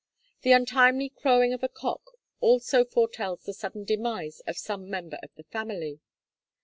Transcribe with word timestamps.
The 0.41 0.51
untimely 0.53 1.09
crowing 1.09 1.53
of 1.53 1.61
a 1.61 1.69
cock 1.69 2.01
also 2.39 2.83
foretells 2.83 3.43
the 3.43 3.53
sudden 3.53 3.83
demise 3.83 4.39
of 4.47 4.57
some 4.57 4.89
member 4.89 5.19
of 5.21 5.29
the 5.35 5.43
family. 5.43 5.99